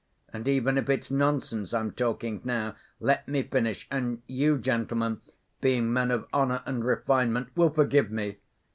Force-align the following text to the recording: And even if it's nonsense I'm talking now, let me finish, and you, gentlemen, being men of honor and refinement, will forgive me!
And 0.33 0.47
even 0.47 0.79
if 0.79 0.89
it's 0.89 1.11
nonsense 1.11 1.75
I'm 1.75 1.91
talking 1.91 2.41
now, 2.43 2.75
let 2.99 3.27
me 3.27 3.43
finish, 3.43 3.87
and 3.91 4.23
you, 4.25 4.57
gentlemen, 4.57 5.21
being 5.61 5.93
men 5.93 6.09
of 6.09 6.27
honor 6.33 6.63
and 6.65 6.83
refinement, 6.83 7.49
will 7.55 7.69
forgive 7.69 8.09
me! 8.09 8.37